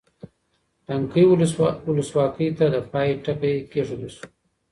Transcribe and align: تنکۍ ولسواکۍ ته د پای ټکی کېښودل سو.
تنکۍ 0.85 1.25
ولسواکۍ 1.87 2.47
ته 2.57 2.65
د 2.73 2.75
پای 2.91 3.09
ټکی 3.23 3.55
کېښودل 3.71 4.11
سو. 4.15 4.23